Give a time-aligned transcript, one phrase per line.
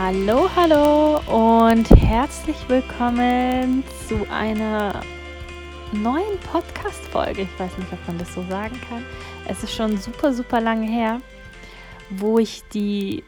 [0.00, 5.00] Hallo, hallo und herzlich willkommen zu einer
[5.90, 7.42] neuen Podcast-Folge.
[7.42, 9.04] Ich weiß nicht, ob man das so sagen kann.
[9.48, 11.20] Es ist schon super, super lange her,
[12.10, 13.24] wo ich die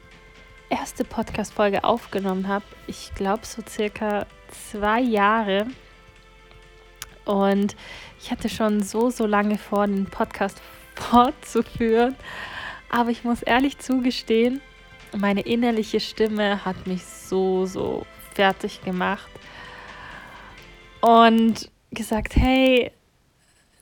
[0.68, 2.64] erste Podcast-Folge aufgenommen habe.
[2.86, 4.26] Ich glaube, so circa
[4.70, 5.66] zwei Jahre.
[7.24, 7.74] Und
[8.20, 10.62] ich hatte schon so, so lange vor, den Podcast
[10.94, 12.14] fortzuführen.
[12.90, 14.60] Aber ich muss ehrlich zugestehen,
[15.16, 19.30] meine innerliche Stimme hat mich so, so fertig gemacht
[21.00, 22.92] und gesagt, hey,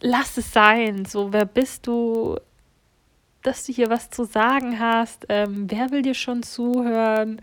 [0.01, 1.05] lass es sein.
[1.05, 2.37] So, wer bist du,
[3.43, 5.27] dass du hier was zu sagen hast?
[5.29, 7.41] Ähm, wer will dir schon zuhören?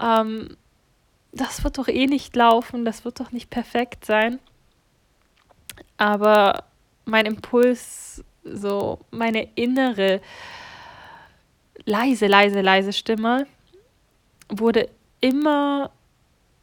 [0.00, 0.56] Ähm,
[1.32, 4.40] das wird doch eh nicht laufen, das wird doch nicht perfekt sein.
[5.96, 6.64] Aber
[7.04, 10.20] mein Impuls, so meine innere
[11.84, 13.46] leise, leise, leise Stimme
[14.48, 14.88] wurde
[15.20, 15.90] immer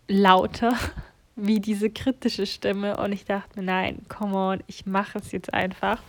[0.07, 0.75] lauter
[1.35, 5.53] wie diese kritische Stimme und ich dachte mir, nein, come on, ich mache es jetzt
[5.53, 6.01] einfach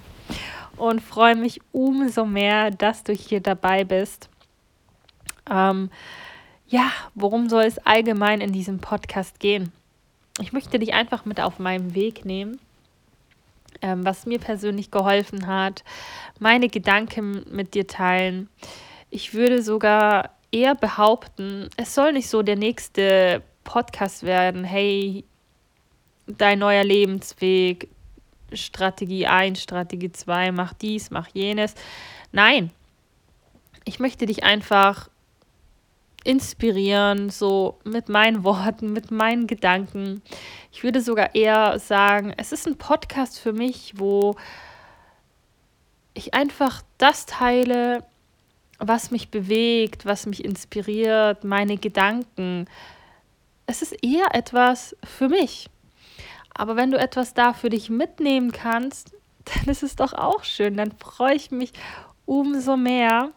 [0.76, 4.28] und freue mich umso mehr, dass du hier dabei bist.
[5.50, 5.90] Ähm,
[6.68, 9.72] ja, worum soll es allgemein in diesem Podcast gehen?
[10.40, 12.60] Ich möchte dich einfach mit auf meinem Weg nehmen,
[13.82, 15.82] ähm, was mir persönlich geholfen hat,
[16.38, 18.48] meine Gedanken mit dir teilen
[19.10, 25.24] ich würde sogar eher behaupten, es soll nicht so der nächste Podcast werden, hey,
[26.26, 27.88] dein neuer Lebensweg,
[28.52, 31.74] Strategie 1, Strategie 2, mach dies, mach jenes.
[32.32, 32.70] Nein,
[33.84, 35.08] ich möchte dich einfach
[36.24, 40.22] inspirieren, so mit meinen Worten, mit meinen Gedanken.
[40.72, 44.34] Ich würde sogar eher sagen, es ist ein Podcast für mich, wo
[46.14, 48.04] ich einfach das teile,
[48.78, 52.66] was mich bewegt, was mich inspiriert, meine Gedanken.
[53.66, 55.68] Es ist eher etwas für mich.
[56.54, 59.12] Aber wenn du etwas da für dich mitnehmen kannst,
[59.44, 60.76] dann ist es doch auch schön.
[60.76, 61.72] Dann freue ich mich
[62.26, 63.30] umso mehr.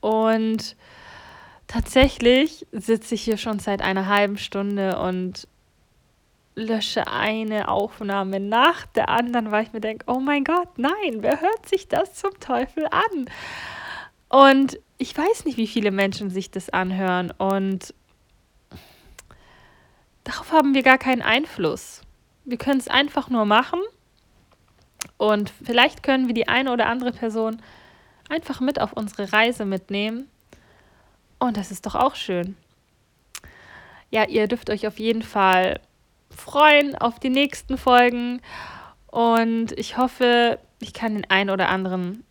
[0.00, 0.76] Und
[1.66, 5.48] tatsächlich sitze ich hier schon seit einer halben Stunde und
[6.56, 11.40] lösche eine Aufnahme nach der anderen, weil ich mir denke, oh mein Gott, nein, wer
[11.40, 13.26] hört sich das zum Teufel an?
[14.28, 17.94] Und ich weiß nicht, wie viele Menschen sich das anhören und
[20.24, 22.00] darauf haben wir gar keinen Einfluss.
[22.44, 23.80] Wir können es einfach nur machen
[25.18, 27.60] und vielleicht können wir die eine oder andere Person
[28.30, 30.28] einfach mit auf unsere Reise mitnehmen.
[31.38, 32.56] Und das ist doch auch schön.
[34.10, 35.80] Ja, ihr dürft euch auf jeden Fall
[36.36, 38.40] freuen auf die nächsten Folgen
[39.06, 42.24] und ich hoffe, ich kann den einen oder anderen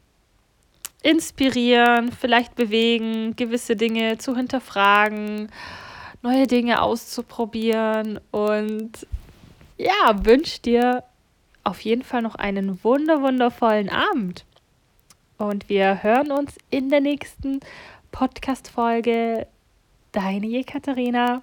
[1.02, 5.50] inspirieren, vielleicht bewegen, gewisse Dinge zu hinterfragen,
[6.22, 9.06] neue Dinge auszuprobieren und
[9.78, 11.04] ja, wünsche dir
[11.64, 14.46] auf jeden Fall noch einen wunder wundervollen Abend.
[15.38, 17.60] Und wir hören uns in der nächsten
[18.12, 19.48] Podcast Folge.
[20.12, 21.42] Deine Jekaterina.